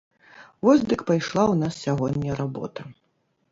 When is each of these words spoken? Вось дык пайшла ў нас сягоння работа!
Вось 0.67 0.85
дык 0.93 1.03
пайшла 1.09 1.43
ў 1.51 1.55
нас 1.61 1.73
сягоння 1.85 2.41
работа! 2.43 2.81